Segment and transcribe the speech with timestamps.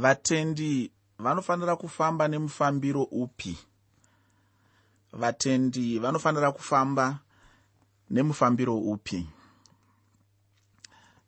[0.00, 3.58] vatendi vanofanira kufamba nemufambiro upi?
[5.12, 7.18] Vatendi vanofanira kufamba
[8.10, 9.26] nemufambiro upi?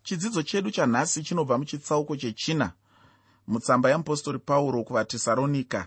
[0.02, 2.72] Chidzidzo chedu chanhasi chinobva muchitsauko chechina
[3.46, 5.86] mutsamba yeapostori pauro kuvatesaronika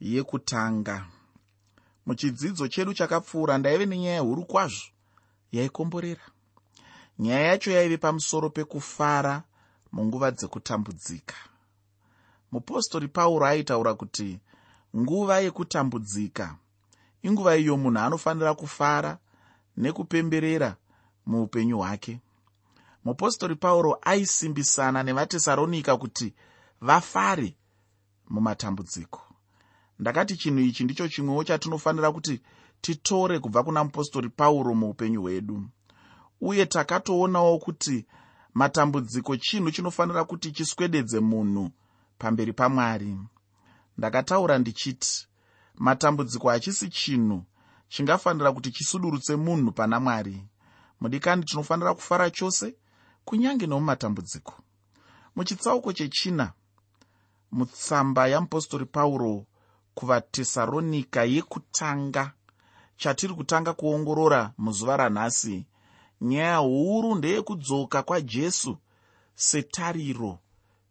[0.00, 1.06] yekutanga.
[2.06, 4.86] Muchidzidzo chedu chakapfuura ndaive nenyaya huru kwazvo
[5.52, 6.22] yaikomborera.
[7.18, 9.42] Nyaya yacho yaive pamusoro pekufara
[9.92, 11.34] munguva dzekutambudzika
[12.52, 14.40] mupostori pauro aitaura kuti
[14.96, 16.56] nguva yekutambudzika
[17.22, 19.18] inguva iyo munhu anofanira kufara
[19.76, 20.76] nekupemberera
[21.26, 22.20] muupenyu hwake.
[23.04, 26.34] Mupostori pauro aisimbisana nevatesaronika kuti
[26.80, 27.56] vafare
[28.28, 29.20] mumatambudziko.
[29.98, 32.40] Ndakati chinhu ichi ndicho chimwewo chatinofanira kuti
[32.80, 35.62] titore kubva kuna mupostori pauro muupenyu hwedu.
[36.40, 38.06] Uye takatoonawo kuti
[38.54, 41.70] matambudziko chinhu chinofanira kuti chiswededze munhu
[42.22, 43.18] pamberi pamwari.
[43.98, 45.28] Ndakataura ndichiti
[45.74, 47.44] matambudziko hachisi chinhu
[47.88, 50.44] chingafanira kuti chisudurutse munhu pana mwari.
[51.00, 52.74] Mudikani tinofanira kufara chose
[53.24, 54.54] kunyange nemumatambudziko
[55.36, 56.52] muchitsauko chechina
[57.52, 59.46] mutsamba yamupostori pauro
[59.94, 62.32] kuvatesaronika yekutanga
[62.96, 65.66] chatiri kutanga kuongorora muzuva ranhasi.
[66.20, 68.78] Nyaya huru ndeyekudzoka kwajesu
[69.34, 70.38] setariro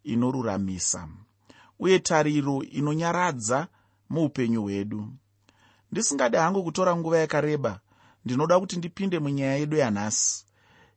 [0.04, 1.08] inoruramisa
[1.80, 3.68] uye tariro inonyaradza
[4.10, 5.08] muupenyu hwedu.
[5.92, 7.80] Ndisingadi hangu kutora nguva yakareba
[8.26, 10.46] ndinoda kuti ndipinde munyaya yedu yanhasi.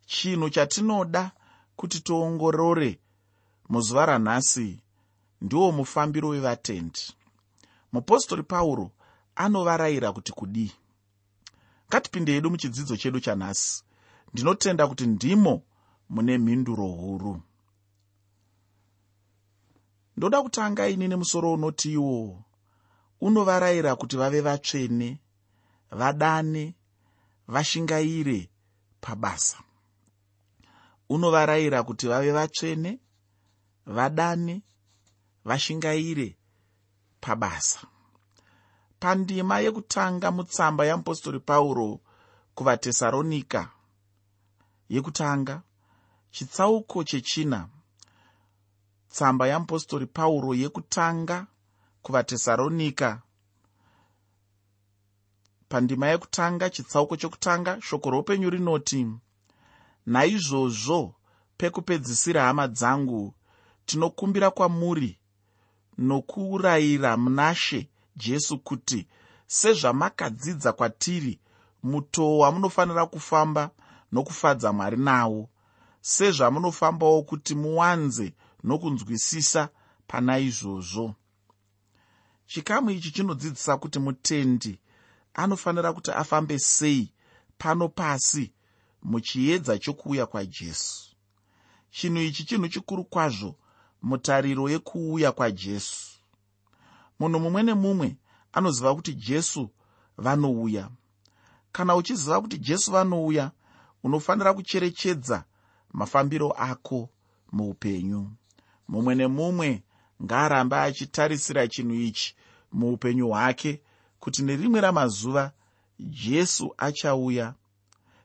[0.06, 1.32] Chinhu chatinoda
[1.76, 2.98] kuti tiongorore
[3.68, 4.80] muzuva ranhasi
[5.40, 7.00] ndiwo mufambiro wevatendi.
[7.92, 8.90] Mupostori pauro
[9.36, 10.72] anovarayira kuti kudii?
[11.88, 13.84] Ngatipinde yedu muchidzidzo chedu chanhasi.
[14.32, 15.62] Ndinotenda kuti ndimo
[16.10, 17.42] mune mhinduro huru
[20.16, 22.44] ndoda kutanga ini nemusoro unoti iwo
[23.20, 25.18] unovarayira kuti vave vatsvene
[25.90, 26.74] vadane
[27.48, 28.50] vashingaire
[29.00, 29.58] pabasa.
[31.08, 32.98] Unovarayira kuti vave vatsvene
[33.86, 34.62] vadane
[35.44, 36.36] vashingaire
[37.20, 37.80] pabasa.
[39.00, 42.00] Pandima yekutanga mutsamba yamupostori pauro
[42.54, 43.70] kuvatesaronika
[44.88, 45.62] yekutanga
[46.30, 47.68] chitsauko chechina
[49.14, 51.46] tsamba yamupostori pauro yekutanga
[52.02, 53.10] kuvatesaronika
[55.68, 59.00] pandima yekutanga chitsauko chokutanga shoko roupenyu rinoti
[60.06, 61.14] naizvozvo
[61.58, 63.34] pekupedzisira hama dzangu
[63.86, 65.18] tinokumbira kwamuri
[65.98, 69.00] nokurayira munashe jesu kuti
[69.46, 71.40] sezvamakadzidza kwatiri
[71.82, 73.70] mutoo wamunofanira kufamba
[74.12, 75.48] nokufadza mwari nawo.
[76.00, 79.68] Sezvamunofambawo kuti muwanze nokunzwisisa
[80.06, 81.14] pana izvozvo
[82.46, 84.78] chikamu ichi chinodzidzisa kuti mutendi
[85.34, 87.12] anofanira kuti afambe sei
[87.58, 88.52] pano pasi
[89.02, 91.16] muchiedza chokuuya kwajesu.
[91.90, 93.54] Chinhu ichi chinhu chikuru kwazvo
[94.02, 96.18] mutariro yekuuya kwajesu.
[97.18, 98.16] Munhu mumwe nemumwe
[98.52, 99.70] anoziva kuti jesu
[100.16, 100.90] vanouya.
[101.72, 103.50] Kana uchiziva kuti jesu vanouya
[104.02, 105.44] unofanira kucherechedza
[105.92, 107.08] mafambiro ako
[107.52, 108.30] muupenyu
[108.88, 109.82] mumwe nemumwe
[110.22, 112.36] ngaarambe achitarisira chinhu ichi
[112.72, 113.80] muupenyu hwake
[114.20, 115.52] kuti nerimwe ramazuva
[115.98, 117.54] jesu achauya.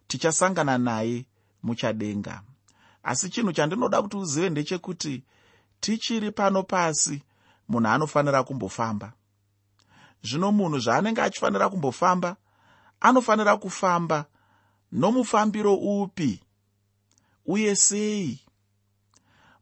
[0.08, 1.26] Tichasangana naye
[1.64, 2.42] muchadenga.
[3.04, 5.24] Asi chinhu chandinoda kuti uzive ndechekuti
[5.80, 7.24] tichiri pano pasi
[7.70, 9.14] munhu anofanira kumbofamba.
[10.24, 12.36] Zvino munhu zvaanenge achifanira kumbofamba
[13.02, 14.26] anofanira kufamba
[14.92, 16.42] nomufambiro upi?
[17.46, 18.42] Uye sei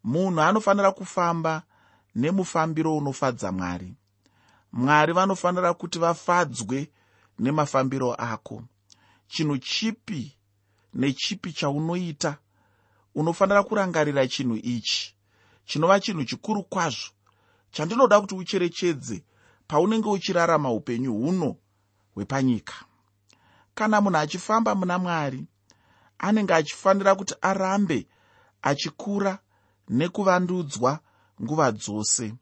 [0.07, 1.63] munhu anofanira kufamba
[2.16, 3.95] nemufambiro unofadza mwari.
[4.72, 6.91] Mwari vanofanira kuti vafadzwe
[7.40, 8.63] nemafambiro ako.
[9.28, 10.38] Chinhu chipi
[10.94, 12.38] nechipi chaunoita
[13.16, 15.16] unofanira kurangarira chinhu ichi?
[15.66, 17.12] Chinova chinhu chikuru kwazvo.
[17.72, 19.23] Chandinoda kuti ucherechedze
[19.67, 21.55] paunenge uchirarama upenyu huno
[22.14, 22.76] hwepanyika.
[23.76, 25.47] Kana munhu achifamba muna mwari
[26.17, 28.08] anenge achifanira kuti arambe
[28.61, 29.40] achikura
[29.89, 30.99] nekuvandudzwa
[31.41, 32.34] nguva dzose.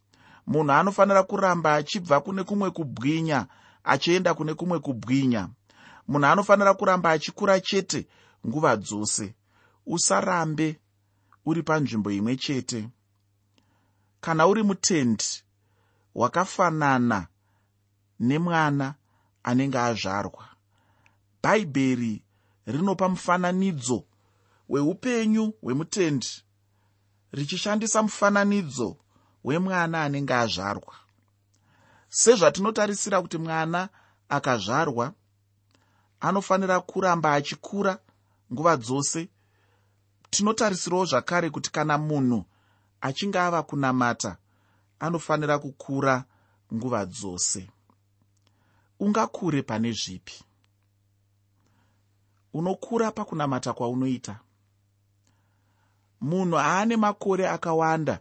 [0.48, 3.48] Munhu anofanira kuramba achibva kune kumwe kubwinya
[3.84, 5.50] achienda kune kumwe kubwinya.
[6.08, 8.08] Munhu anofanira kuramba achikura chete
[8.48, 9.36] nguva dzose.
[9.86, 10.80] Usarambe
[11.46, 12.90] uri panzvimbo imwe chete.
[14.22, 15.26] Kana uri mutendi
[16.16, 17.28] wakafanana
[18.20, 18.96] nemwana
[19.44, 20.46] anenge azvarwa.
[21.44, 22.24] Bhaibheri
[22.66, 24.04] rinopa mufananidzo
[24.70, 26.45] weupenyu hwemutendi
[27.36, 28.98] richishandisa mufananidzo
[29.44, 30.96] hwemwana anenge azvarwa.
[32.10, 33.90] Sezvatinotarisira kuti mwana
[34.30, 35.14] akazvarwa
[36.20, 38.00] anofanira kuramba achikura
[38.54, 39.30] nguva dzose.
[40.30, 42.46] Tinotarisirawo zvakare kuti kana munhu
[43.02, 44.38] achinge ava kunamata
[45.00, 46.24] anofanira kukura
[46.74, 47.70] nguva dzose.
[49.00, 50.44] Ungakure pane zvipi?
[52.54, 54.40] Unokura pakunamata kwaunoita
[56.22, 58.20] munhu aane makore akawanda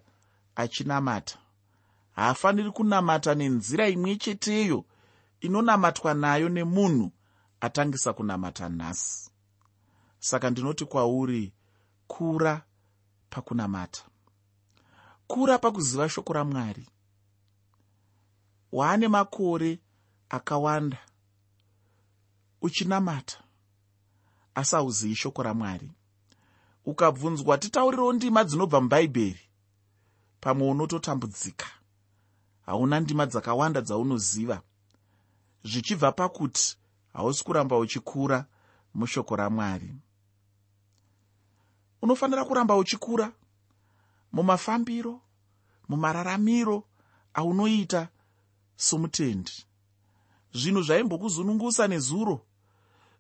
[0.57, 1.39] achinamata.
[2.13, 4.85] Haafaniri kunamata nenzira imwe cheteyo
[5.41, 7.13] inonamatwa nayo nemunhu
[7.61, 9.31] atangisa kunamata nhasi.
[10.19, 11.53] Saka ndinoti kwauri
[12.07, 12.63] kura
[13.31, 14.03] pakunamata.
[15.27, 16.87] Kura pakuziva shoko ramwari.
[18.73, 19.79] Waane makore
[20.29, 20.99] akawanda
[22.63, 23.39] uchinamata
[24.55, 25.91] asi hauzivi shoko ramwari
[26.85, 29.41] ukabvunzwa titaurirewo ndima dzinobva mubhaibheri
[30.41, 31.67] pamwe unototambudzika.
[32.67, 34.63] Hauna ndima dzakawanda dzaunoziva.
[35.65, 36.77] Zvichibva pakuti
[37.13, 38.47] hausi kuramba uchikura
[38.95, 39.95] mushoko ramwari.
[42.03, 43.33] Unofanira kuramba uchikura
[44.33, 45.21] mumafambiro
[45.89, 46.85] mumararamiro
[47.35, 48.09] aunoita
[48.77, 49.53] somutendi.
[50.55, 52.41] Zvinhu zvaimbokuzunungusa nezuro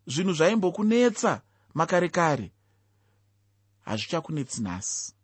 [0.06, 1.42] zvinhu zvaimbokunetsa
[1.74, 2.52] makare kare
[3.84, 5.14] hazvichakunetsi nhasi.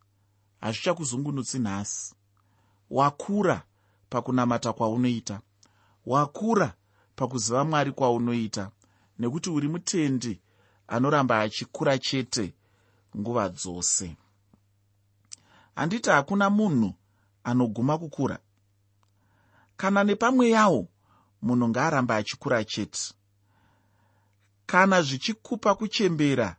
[0.61, 2.15] Hazvichakuzungunutsi nhasi.
[2.91, 3.63] Wakura
[4.11, 5.41] pakunamata kwaunoita.
[6.07, 6.75] Wakura
[7.17, 8.71] pakuziva mwari kwaunoita.
[9.19, 10.41] Nekuti uri mutendi
[10.89, 12.55] anoramba achikura chete
[13.17, 14.17] nguva dzose.
[15.75, 16.95] Handiti hakuna munhu
[17.45, 18.39] anoguma kukura.
[19.77, 20.89] Kana nepamwe yawo
[21.43, 23.15] munhu ngaaramba achikura chete.
[24.67, 26.57] Kana zvichikupa kuchembera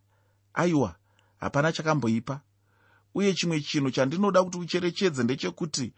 [0.54, 0.96] aiwa
[1.42, 2.40] hapana chakamboipa.
[3.16, 5.94] Uye chimwe chinhu chandinoda kuti ucherechedze ndechekuti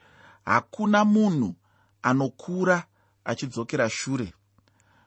[0.45, 1.55] hakuna munhu
[2.01, 2.83] anokura
[3.25, 4.33] achidzokera shure.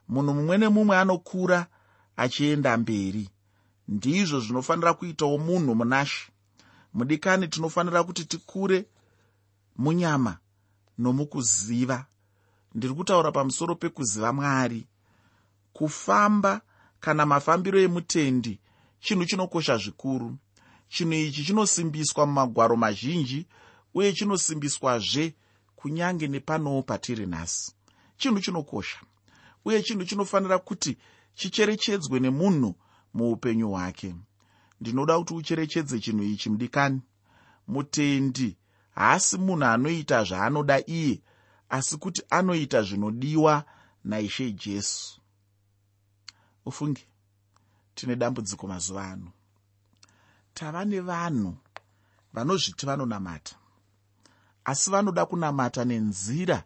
[0.09, 1.67] Munhu mumwe nemumwe anokura
[2.17, 3.29] achienda mberi.
[3.89, 6.33] Ndizvo zvinofanira kuitawo munhu munashe
[6.95, 8.87] mudikani tinofanira kuti tikure
[9.77, 10.39] munyama
[10.99, 12.07] nomukuziva.
[12.75, 14.87] Ndiri kutaura pamusoro pekuziva mwari.
[15.73, 16.61] Kufamba
[17.01, 18.61] kana mafambiro emutendi
[19.07, 20.37] chinhu chinokosha zvikuru.
[20.89, 23.47] Chinhu ichi chinosimbiswa mumagwaro mazhinji
[23.95, 25.35] uye chinosimbiswazve
[25.77, 27.73] kunyange nepanowo patiri nhasi.
[28.17, 28.99] Chinhu chinokosha
[29.65, 30.97] uye chinhu chinofanira kuti
[31.35, 32.75] chicherechedzwe nemunhu
[33.15, 34.15] muupenyu hwake.
[34.81, 37.01] Ndinoda kuti ucherechedze chinhu ichi mudikani.
[37.69, 38.57] Mutendi
[38.91, 41.23] haasi munhu anoita zvaanoda iye
[41.69, 43.65] asi kuti anoita zvinodiwa
[44.05, 45.21] naishe jesu.
[46.67, 47.07] Ufunge
[47.97, 49.31] tine dambudziko mazuva ano.
[50.55, 51.57] Tava nevanhu
[52.35, 53.55] vanozviti vanonamata
[54.65, 56.59] asi vanoda kunamata nenzira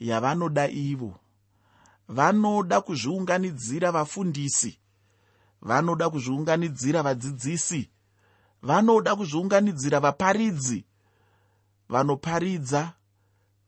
[0.00, 1.12] yavanoda ivo.
[2.08, 4.78] Vanoda kuzviunganidzira vafundisi
[5.62, 7.90] vanoda kuzviunganidzira vadzidzisi
[8.62, 10.84] vanoda kuzviunganidzira vaparidzi
[11.88, 12.92] vanoparidza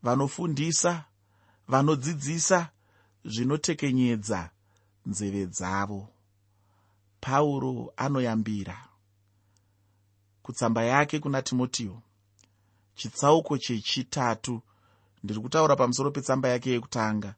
[0.02, 1.04] vanofundisa
[1.68, 2.68] vanodzidzisa
[3.24, 4.50] zvinotekenyedza
[5.06, 6.08] nzeve dzavo
[7.20, 8.88] pauro anoyambira.
[10.42, 12.02] Kutsamba yake kuna timotiyo
[12.94, 14.62] chitsauko chechitatu.
[15.24, 17.34] Ndiri kutaura pamusoro petsamba yake yekutanga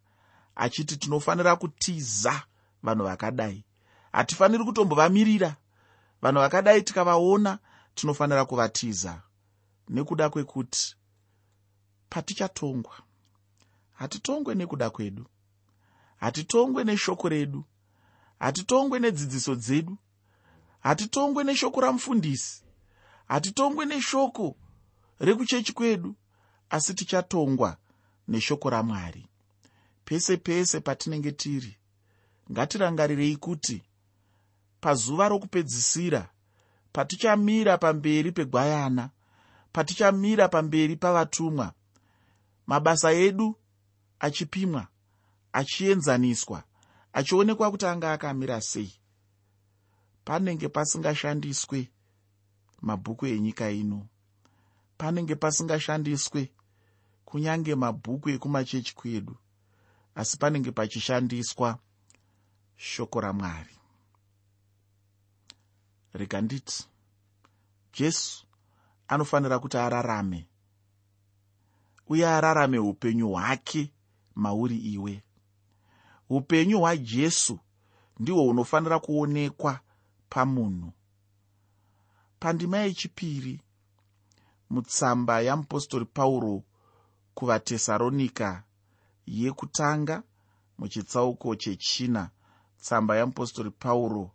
[0.56, 2.42] achiti tinofanira kutiza
[2.82, 3.64] vanhu vakadai.
[4.12, 5.56] Hatifaniri kutombovamirira.
[6.22, 7.58] Vanhu vakadai tikavaona
[7.94, 9.22] tinofanira kuvatiza.
[9.88, 10.96] Nekuda kwekuti
[12.10, 12.94] patichatongwa
[13.92, 15.26] hatitongwe nekuda kwedu.
[16.16, 17.64] Hatitongwe neshoko redu
[18.40, 19.96] hatitongwe nedzidziso dzedu.
[20.80, 22.62] Hatitongwe neshoko ramufundisi.
[23.28, 24.56] Hatitongwe neshoko
[25.20, 26.14] rekuchechi kwedu
[26.70, 27.76] asi tichatongwa
[28.28, 29.26] neshoko ramwari.
[30.04, 31.76] Pese pese patinenge tiri
[32.52, 33.82] ngatirangarirei kuti
[34.80, 36.28] pazuva rokupedzisira
[36.92, 39.10] patichamira pamberi pegwayana
[39.72, 41.72] patichamira pamberi pavatumwa
[42.66, 43.56] mabasa edu
[44.20, 44.86] achipimwa
[45.52, 46.64] achienzaniswa
[47.12, 48.92] achionekwa kuti anga akamira sei.
[50.24, 51.90] Panenge pasingashandiswe
[52.82, 54.06] mabhuku enyika ino.
[54.98, 56.52] Panenge pasingashandiswe
[57.24, 59.36] kunyange mabhuku ekumachechi kwedu.
[60.14, 61.78] Asi panenge pachishandiswa
[62.76, 63.76] shoko ramwari.
[66.12, 66.88] Rega nditi
[67.92, 68.46] jesu
[69.08, 70.46] anofanira kuti ararame.
[72.08, 73.92] Uye ararame upenyu hwake
[74.34, 75.22] mauri iwe
[76.30, 77.58] upenyu hwajesu
[78.20, 79.80] ndihwo hunofanira kuonekwa
[80.28, 80.92] pamunhu.
[82.40, 83.60] Pandima yechipiri
[84.70, 86.62] mutsamba yamupostori pauro
[87.34, 88.62] kuvatesaronika
[89.26, 90.22] yekutanga
[90.78, 92.30] muchitsauko chechina
[92.80, 94.30] tsamba yamupostori pauro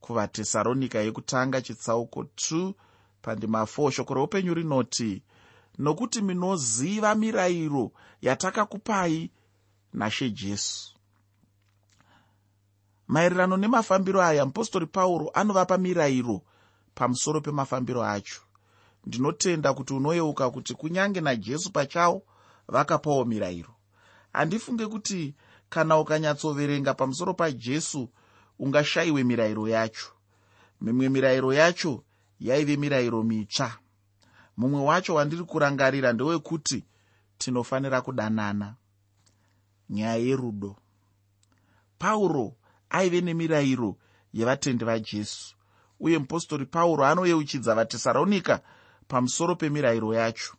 [0.00, 2.74] kuvatesaronika yekutanga chitsauko 2
[3.22, 5.22] pandima 4 shoko reupenyu rinoti
[5.78, 9.30] nokuti minoziva mirayiro yatakakupai
[9.92, 10.99] nashe jesu
[13.14, 16.42] maererano nemafambiro aya mupostori pauro anovapa mirayiro
[16.94, 18.40] pamusoro pemafambiro acho.
[19.06, 22.22] Ndinotenda kuti unoyeuka kuti kunyange najesu pachawo
[22.68, 23.74] vakapawo mirayiro.
[24.32, 25.34] Handifunge kuti
[25.68, 28.08] kana ukanyatsoverenga pamusoro pajesu
[28.58, 30.06] ungashayiwe mirayiro yacho.
[30.80, 32.04] Mimwe mirayiro yacho
[32.40, 33.78] yaive mirayiro mitsva.
[34.56, 36.84] Mumwe wacho wandiri kurangarira ndewekuti
[37.38, 38.74] tinofanira kudanana.
[39.90, 40.76] Nyaya yerudo.
[41.98, 42.52] Pauro
[42.90, 43.96] aive nemirayiro
[44.32, 45.54] yevatendi vajesu.
[46.00, 48.60] Uye mupostori pauro anoyeuchidza vatesaronika
[49.08, 50.54] pamusoro pemirayiro yacho.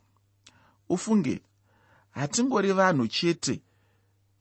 [0.89, 1.41] Ufunge
[2.11, 3.61] hatingori vanhu chete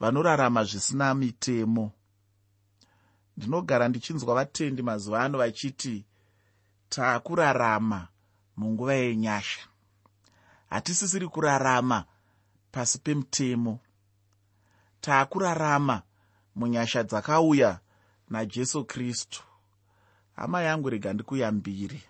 [0.00, 1.92] vanorarama zvisina mitemo.
[3.36, 6.04] Ndinogara ndichinzwa vatendi mazuva ano vachiti
[6.88, 8.08] taakurarama
[8.56, 9.60] munguva yenyasha.
[10.70, 12.04] Hatisisiri kurarama
[12.72, 13.78] pasi pemutemo
[15.00, 16.02] taakurarama
[16.54, 17.80] munyasha dzakauya
[18.28, 19.42] najesu kristu.
[20.36, 22.02] Hama yangu rega ndikuyambire.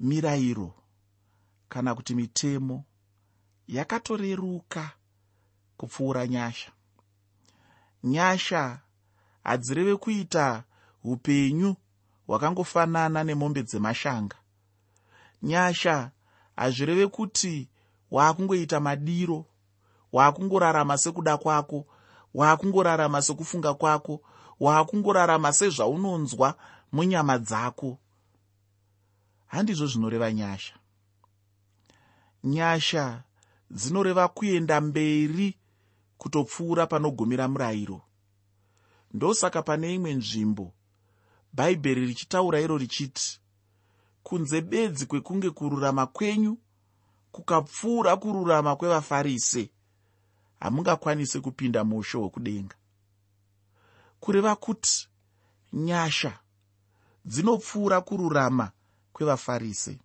[0.00, 0.74] Mirayiro
[1.68, 2.84] kana kuti mitemo
[3.68, 4.90] yakatoreruka
[5.76, 6.72] kupfuura nyasha.
[8.04, 8.80] Nyasha
[9.44, 10.64] hadzireve kuita
[11.04, 11.76] upenyu
[12.26, 14.36] hwakangofanana nemombe dzemashanga.
[15.42, 16.10] Nyasha
[16.56, 17.68] hazvireve kuti
[18.10, 19.46] waakungoita madiro
[20.12, 21.86] waakungorarama sekuda kwako
[22.34, 24.20] waakungorarama sekufunga kwako
[24.60, 26.54] waakungorarama sezvaunonzwa
[26.92, 27.98] munyama dzako.
[29.46, 30.74] Handizvo zvinoreva nyasha.
[32.44, 33.22] Nyasha
[33.70, 35.58] dzinoreva kuenda mberi
[36.18, 38.00] kutopfuura panogumira murayiro.
[39.14, 40.72] Ndosaka pane imwe nzvimbo
[41.52, 43.40] bhaibheri richitaura iro richiti
[44.22, 46.58] kunze bedzi kwekunge kururama kwenyu
[47.32, 49.70] kukapfuura kururama kwevafarise
[50.60, 52.76] hamungakwanisi kupinda muusho hwekudenga
[54.20, 55.08] kureva kuti
[55.72, 56.38] nyasha
[57.24, 58.70] dzinopfuura kururama
[59.12, 59.98] kwevafarise.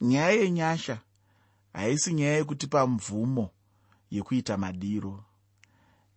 [0.00, 1.00] Nyaya yenyasha
[1.72, 3.50] haisi nyaya yekutipa mvumo
[4.10, 5.24] yekuita madiro.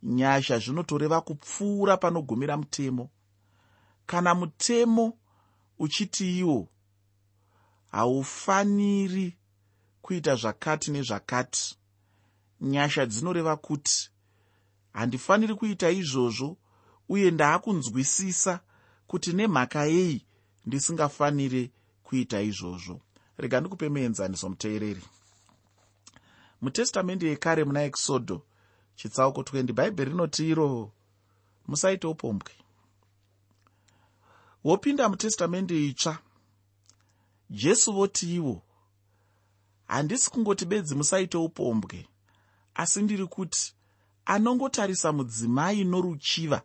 [0.04, 3.10] Nyasha zvinotoreva kupfuura panogumira mutemo.
[4.06, 5.18] Kana mutemo
[5.80, 6.68] uchiti iwo
[7.92, 9.38] haufaniri
[10.02, 11.78] kuita zvakati nezvakati
[12.62, 14.10] nyasha dzinoreva kuti
[14.94, 16.58] handifaniri kuita izvozvo
[17.10, 18.60] uye ndaakunzwisisa
[19.08, 20.26] kuti nemhaka yei
[20.66, 21.72] ndisingafaniri
[22.04, 23.02] kuita izvozvo.
[23.38, 25.04] Rega ndikupe muenzaniso muteereri.
[26.62, 28.38] Mutestamende yekare muna ekisodho
[28.96, 30.92] chitsauko 20 bhaibheri rinoti iro
[31.68, 32.52] musaite upombwe.
[34.64, 36.18] Wopinda mutestamende itsva?
[37.50, 38.62] Jesu voti ivo
[39.88, 42.08] handisi kungoti bedzi musaite upombwe
[42.76, 43.74] asi ndiri kuti
[44.26, 46.62] anongotarisa mudzimai noruchiva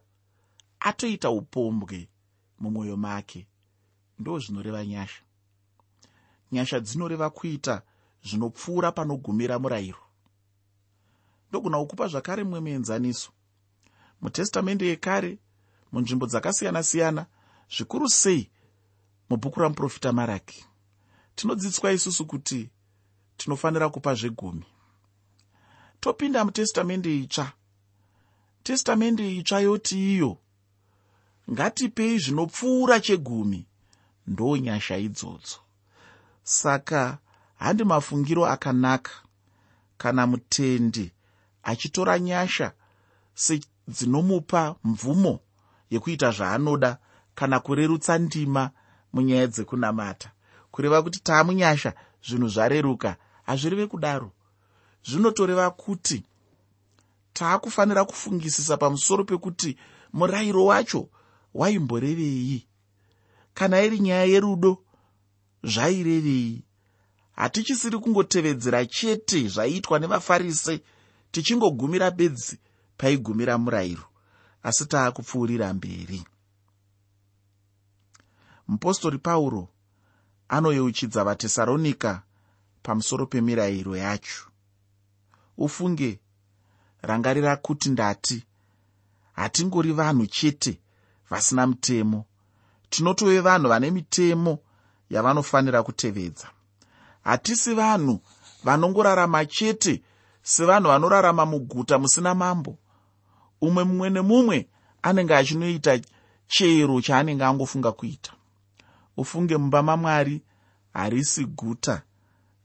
[0.80, 2.08] atoita upombwe
[2.58, 3.46] mumwoyo make.
[4.18, 5.22] Ndo zvinoreva nyasha.
[6.52, 7.82] Nyasha dzinoreva kuita
[8.24, 10.02] zvinopfuura panogumira murayiro.
[11.48, 13.30] Ndogona kukupa zvakare mumwe muenzaniso
[14.20, 15.38] mutestamende yekare
[15.92, 17.26] munzvimbo dzakasiyana-siyana
[17.74, 18.50] zvikuru sei
[19.30, 20.64] mubhuku ramuprofita maraki.
[21.34, 22.70] Tinodzidziswa isusu kuti
[23.36, 24.66] tinofanira kupa zvegumi
[26.00, 27.52] topinda mutestamende itsva.
[28.62, 30.38] Testamende itsva yoti iyo
[31.50, 33.66] ngatipei zvinopfuura chegumi
[34.26, 35.58] ndo nyasha idzodzo.
[36.42, 37.18] Saka
[37.58, 39.12] handi mafungiro akanaka
[39.98, 41.12] kana mutendi
[41.62, 42.72] achitora nyasha
[43.34, 45.40] sedzinomupa mvumo
[45.90, 46.98] yekuita zvaanoda
[47.34, 48.70] kana kurerutsa ndima
[49.12, 50.30] munyaya dzekunamata.
[50.70, 51.92] Kureva kuti taamunyasha
[52.26, 53.16] zvinhu zvareruka
[53.46, 54.32] hazvireve kudaro
[55.04, 56.24] zvinotoreva kuti
[57.32, 59.76] taakufanira kufungisisa pamusoro pekuti
[60.12, 61.08] murayiro wacho
[61.54, 62.66] waimborevei.
[63.54, 64.78] Kana iri nyaya yerudo
[65.62, 66.64] zvairevei.
[67.36, 70.80] Hatichisiri kungotevedzera chete zvaiitwa nevafarise
[71.32, 72.58] tichingogumira bedzi
[72.96, 74.04] paigumira murayiro
[74.62, 76.24] asi taakupfuurira mberi.
[78.68, 79.68] Mupostori pauro
[80.48, 82.22] anoyeuchidza vatesaronika
[82.82, 84.49] pamusoro pemirayiro yacho
[85.60, 86.20] ufunge.
[87.02, 88.44] Rangarira kuti ndati
[89.32, 90.80] hatingori vanhu chete
[91.30, 92.24] vasina mutemo
[92.90, 94.58] tinotove vanhu vane mitemo
[95.10, 96.48] yavanofanira kutevedza.
[97.24, 98.20] Hatisi vanhu
[98.64, 100.02] vanongorarama chete
[100.42, 102.78] sevanhu vanorarama muguta musina mambo.
[103.60, 104.68] Umwe mumwe nemumwe
[105.02, 106.00] anenge achinoita
[106.48, 108.32] chero chaanenge angofunga kuita.
[109.16, 110.42] Ufunge mumba mamwari
[110.92, 112.02] harisi guta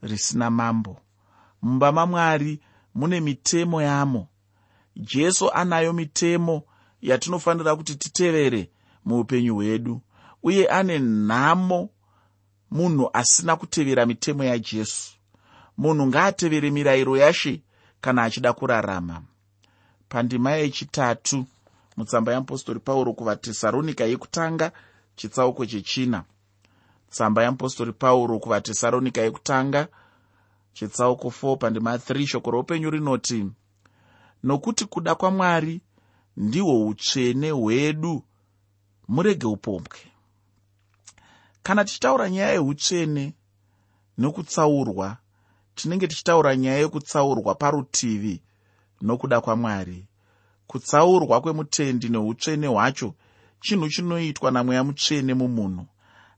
[0.02, 0.98] risina mambo.
[1.62, 2.60] Mumba mamwari
[2.96, 4.28] mune mitemo yamo.
[4.96, 6.64] Jesu anayo mitemo
[7.02, 8.70] yatinofanira kuti titevere
[9.06, 10.02] muupenyu hwedu
[10.44, 11.90] uye ane nhamo
[12.72, 15.12] munhu asina kutevera mitemo yajesu.
[15.78, 17.62] Munhu ngaatevere mirayiro yashe
[18.02, 19.22] kana achida kurarama.
[20.10, 21.46] Pandima yechitatu
[21.98, 24.72] mutsamba yeapostori pauro kuvatesaronika yekutanga
[25.16, 26.24] chitsauko chechina.
[27.10, 29.88] Tsamba yeapostori pauro kuvatesaronika yekutanga
[30.76, 33.40] chitsauko 4 pandima 3 shoko roupenyu rinoti
[34.44, 35.76] nokuti kuda kwamwari
[36.38, 38.14] ndihwo utsvene hwedu
[39.08, 40.00] murege upombwe
[41.64, 43.26] kana tichitaura nyaya yeutsvene
[44.18, 45.18] nokutsaurwa
[45.76, 48.42] tinenge tichitaura nyaya yekutsaurwa parutivi
[49.02, 50.08] nokuda kwamwari.
[50.68, 53.14] Kutsaurwa kwemutendi neutsvene hwacho
[53.62, 55.86] chinhu chinoitwa namweya mutsvene mumunhu.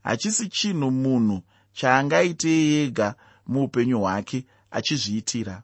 [0.02, 1.42] Hachisi chinhu munhu
[1.72, 3.14] chaangaite yega
[3.48, 5.62] muupenyu hwake achizviitira.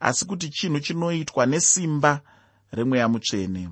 [0.00, 2.20] Asi kuti chinhu chinoitwa nesimba
[2.72, 3.68] remweya mutsvene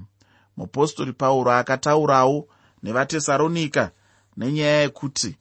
[0.57, 2.49] mupostori pauro akataurawo
[2.83, 3.91] nevatesaronika
[4.37, 5.37] nenyaya yekuti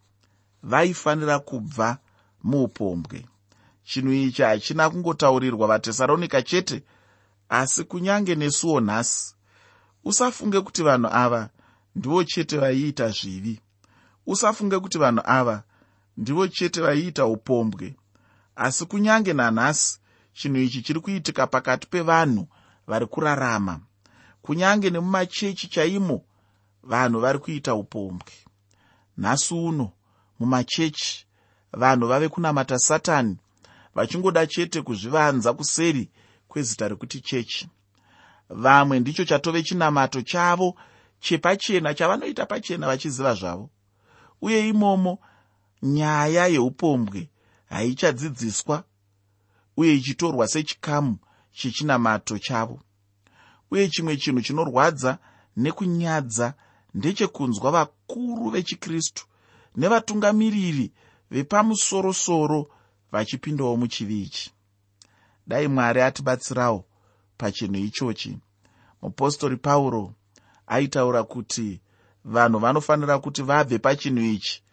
[0.64, 1.98] vaifanira kubva
[2.44, 3.26] muupombwe.
[3.84, 6.84] Chinhu ichi hachina kungotaurirwa vatesaronika chete
[7.50, 9.36] asi kunyange nesuwo nhasi.
[10.04, 11.50] Usafunge kuti vanhu ava
[11.96, 13.60] ndivo chete vaiita zvivi.
[14.26, 15.64] Usafunge kuti vanhu ava
[16.18, 17.96] ndivo chete vaiita upombwe
[18.58, 20.00] asi kunyange nanhasi
[20.34, 22.48] chinhu ichi chiri kuitika pakati pevanhu
[22.88, 23.80] vari kurarama.
[24.42, 26.22] Kunyange nemumachechi chaimo
[26.84, 28.34] vanhu vari kuita upombwe
[29.18, 29.92] nhasi uno
[30.40, 31.26] mumachechi
[31.74, 33.38] vanhu vave kunamata satani
[33.96, 36.12] vachingoda chete kuzvivanza kuseri
[36.48, 37.70] kwezita rekuti chechi.
[38.50, 40.76] Vamwe ndicho chatove chinamato chavo
[41.20, 43.70] chepachena chavanoita pachena vachiziva zvavo.
[44.42, 45.20] Uye imomo
[45.84, 47.30] nyaya yeupombwe
[47.70, 48.84] haichadzidziswa
[49.78, 51.18] uye ichitorwa sechikamu
[51.52, 52.80] chechinamato chavo.
[53.72, 55.18] Uye chimwe chinhu chinorwadza
[55.58, 56.54] nekunyadza
[56.94, 59.26] ndechekunzwa vakuru vechikristu
[59.76, 60.92] nevatungamiriri
[61.32, 62.70] vepamusorosoro
[63.12, 64.52] vachipindawo muchivi ichi
[65.48, 66.86] dai mwari atibatsirawo
[67.38, 68.38] pachinhu ichochi.
[69.02, 70.14] Mupostori pauro
[70.68, 71.82] aitaura kuti
[72.26, 74.64] vanhu vanofanira kuti vabve pachinhu ichi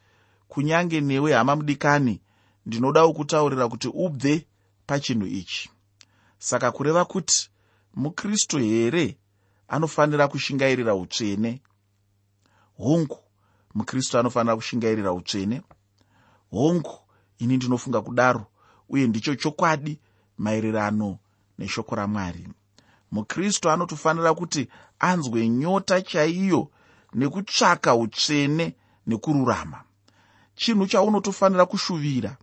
[0.49, 2.21] kunyange newe hama mudikani
[2.67, 4.47] ndinodawo kutaurira kuti ubve
[4.87, 5.71] pachinhu ichi.
[6.39, 7.51] Saka kureva kuti
[7.95, 9.17] mukristu here
[9.69, 11.63] anofanira kushingairira utsvene?
[12.79, 13.19] Hongu
[13.75, 15.63] mukristu anofanira kushingairira utsvene?
[16.51, 16.99] Hongu
[17.39, 18.47] ini ndinofunga kudaro
[18.89, 19.99] uye ndicho chokwadi
[20.39, 21.19] maererano
[21.59, 22.49] neshoko ramwari.
[23.13, 26.71] Mukristu anotofanira kuti anzwe nyota chaiyo
[27.15, 28.75] nekutsvaka utsvene
[29.07, 29.85] nekururama.
[30.57, 32.37] Chinhu chaunotofanira kushuvira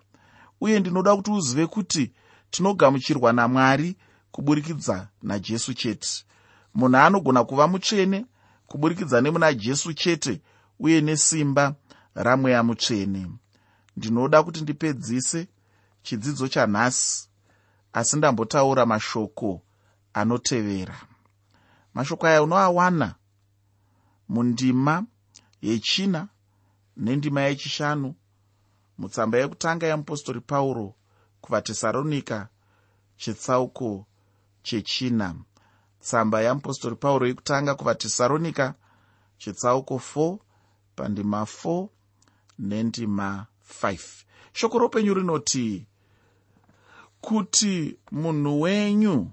[0.62, 2.12] uye ndinoda kuti uzive kuti
[2.52, 3.98] tinogamuchirwa namwari
[4.32, 6.26] kuburikidza najesu chete.
[6.74, 8.26] Munhu anogona kuva mutsvene
[8.68, 10.42] kuburikidza nemuna jesu chete
[10.80, 11.76] uye nesimba
[12.16, 13.28] ramweya mutsvene.
[13.98, 15.48] Ndinoda kuti ndipedzise
[16.04, 17.30] chidzidzo chanhasi
[17.94, 19.62] asi ndambotaura mashoko
[20.14, 20.96] anotevera.
[21.94, 23.16] Mashoko aya unoawana
[24.30, 25.04] mundima
[25.62, 26.28] yechina
[26.98, 28.16] nendima yechishanu
[29.02, 30.88] mutsamba yekutanga yeapostori pauro
[31.42, 32.38] kuvatesaronika
[33.22, 34.06] chitsauko
[34.64, 35.28] chechina.
[36.00, 38.66] Tsamba yeapostori pauro yekutanga kuvatesaronika
[39.38, 40.38] chitsauko 4
[40.96, 41.88] pandima 4
[42.60, 43.46] nendima
[43.82, 44.00] 5
[44.54, 45.86] shoko roupenyu rinoti
[47.22, 49.32] kuti munhu wenyu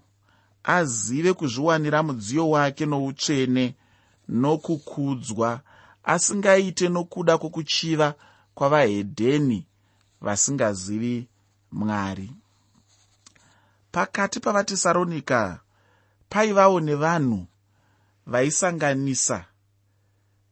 [0.65, 3.75] azive kuzviwanira mudziyo wake noutsvene
[4.29, 5.61] nokukudzwa
[6.05, 8.15] asingaite nokuda kwokuchiva
[8.59, 9.67] kwavahedheni
[10.21, 11.29] vasingazivi
[11.73, 12.33] mwari.
[13.93, 15.61] Pakati pavatesaronika
[16.29, 17.47] paivawo nevanhu
[18.27, 19.45] vaisanganisa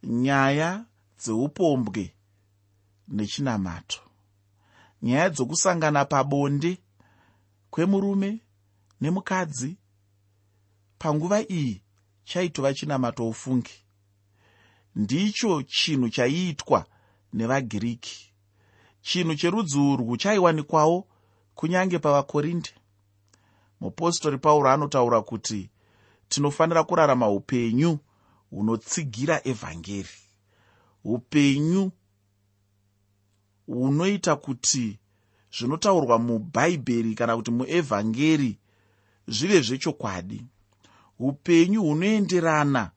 [0.03, 0.85] nyaya
[1.19, 2.15] dzeupombwe
[3.09, 4.01] nechinamato.
[5.03, 6.79] Nyaya dzokusangana pabonde
[7.71, 8.41] kwemurume
[9.01, 9.77] nemukadzi.
[10.99, 11.83] Panguva iyi
[12.25, 13.75] chaitova chinamato ufungi.
[14.97, 16.87] Ndicho chinhu chaiitwa
[17.37, 18.17] nevagiriki
[19.07, 20.99] chinhu cherudzi urwu chaiwanikwawo
[21.55, 22.71] kunyange pavakorinde
[23.81, 25.71] mupostori pauro anotaura kuti
[26.29, 27.99] tinofanira kurarama upenyu
[28.51, 30.19] hunotsigira evhangeri.
[31.05, 31.93] Upenyu
[33.67, 34.99] hunoita kuti
[35.59, 38.59] zvinotaurwa mubhaibheri kana kuti muevhangeri
[39.29, 40.45] zvive zvechokwadi.
[41.19, 42.91] Upenyu hunoenderana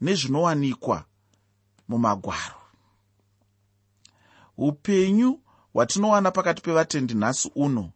[0.00, 1.04] nezvinowanikwa
[1.88, 2.63] mumagwaro
[4.58, 5.40] upenyu
[5.72, 7.90] hwatinowana pakati pevatendi nhasi uno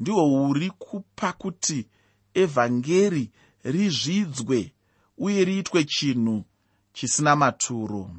[0.00, 1.88] ndihwo huri kupa kuti
[2.34, 3.30] evhangeri
[3.64, 4.72] rizvidzwe
[5.18, 6.44] uye riitwe chinhu
[6.92, 8.10] chisina maturo.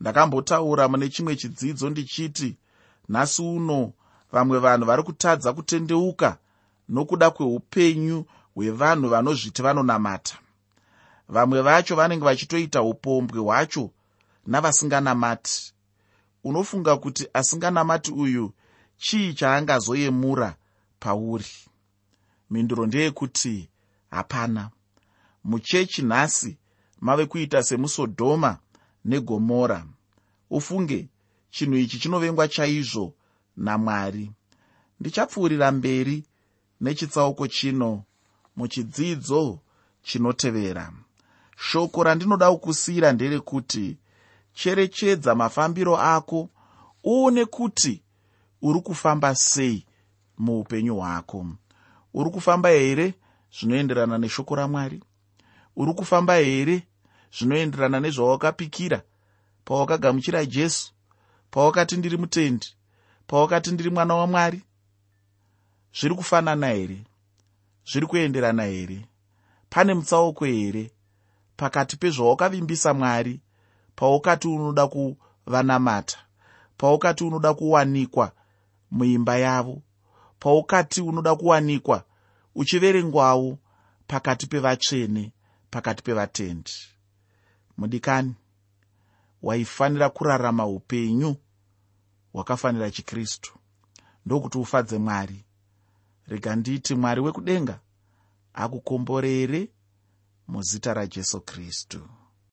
[0.00, 2.56] Ndakambotaura mune chimwe chidzidzo ndichiti
[3.08, 3.92] nhasi uno
[4.32, 6.38] vamwe vanhu vari kutadza kutendeuka
[6.88, 10.38] nokuda kweupenyu hwevanhu vanozviti vanonamata.
[11.28, 13.90] Vamwe vacho vanenge vachitoita upombwe hwacho
[14.46, 15.72] navasinganamati
[16.44, 18.52] unofunga kuti asinganamati uyu
[18.96, 20.56] chii chaangazoyemura
[21.00, 21.46] pauri?
[22.50, 23.68] Mhinduro ndeyekuti
[24.10, 24.70] hapana.
[25.44, 26.56] Muchechi nhasi
[27.00, 28.58] mave kuita semusodhoma
[29.04, 29.86] negomora.
[30.50, 31.08] Ufunge
[31.50, 33.14] chinhu ichi chinovengwa chaizvo
[33.56, 34.30] namwari.
[35.00, 36.24] Ndichapfuurira mberi
[36.80, 38.02] nechitsauko chino
[38.56, 39.58] muchidzidzo
[40.02, 40.92] chinotevera.
[41.56, 43.96] Shoko randinoda kukusiyira nderekuti
[44.54, 46.48] cherechedza mafambiro ako
[47.04, 48.02] uone kuti
[48.62, 49.86] uri kufamba sei
[50.38, 51.46] muupenyu hwako.
[52.14, 53.14] Uri kufamba here
[53.58, 55.02] zvinoenderana neshoko ramwari?
[55.76, 56.82] Uri kufamba here
[57.38, 59.02] zvinoenderana nezvawakapikira?
[59.64, 60.92] Pawakagamuchira jesu?
[61.50, 62.66] Pawakati ndiri mutendi?
[63.26, 64.62] Pawakati ndiri mwana wamwari?
[66.00, 67.04] Zviri kufanana here?
[67.92, 69.06] Zviri kuenderana here?
[69.70, 70.90] Pane mutsauko here?
[71.56, 73.40] Pakati pezvawakavimbisa mwari
[73.96, 76.18] paukati unoda kuvanamata
[76.76, 78.32] paukati unoda kuwanikwa
[78.90, 79.82] muimba yavo
[80.38, 82.04] paukati unoda kuwanikwa
[82.54, 83.58] uchiverengwawo
[84.06, 85.32] pakati pevatsvene
[85.70, 86.72] pakati pevatendi.
[87.78, 88.34] Mudikani
[89.42, 91.36] waifanira kurarama upenyu
[92.32, 93.52] hwakafanira chikristu.
[94.26, 95.44] Ndokuti ufadze mwari.
[96.26, 97.80] Rega nditi mwari wekudenga
[98.54, 99.68] akukomborere
[100.48, 102.08] muzita rajesu kristu